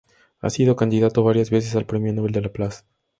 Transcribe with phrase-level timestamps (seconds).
[0.39, 2.87] Ha sido candidato varias veces al Premio Nobel de la Paz.